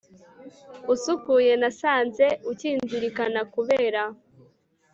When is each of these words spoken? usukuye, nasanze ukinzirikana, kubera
usukuye, 0.93 1.51
nasanze 1.61 2.25
ukinzirikana, 2.51 3.41
kubera 3.53 4.01